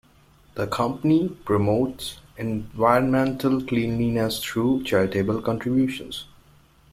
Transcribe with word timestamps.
The 0.55 0.65
Company 0.65 1.29
promotes 1.29 2.17
environmental 2.35 3.63
cleanliness 3.63 4.43
through 4.43 4.81
charitable 4.83 5.43
contributions. 5.43 6.25